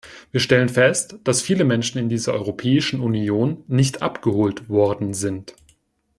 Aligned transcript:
Wir 0.31 0.39
stellen 0.39 0.69
fest, 0.69 1.19
dass 1.25 1.43
viele 1.43 1.63
Menschen 1.63 1.99
in 1.99 2.09
dieser 2.09 2.33
Europäischen 2.33 3.01
Union 3.01 3.63
nicht 3.67 4.01
"abgeholt" 4.01 4.67
worden 4.67 5.13
sind. 5.13 5.53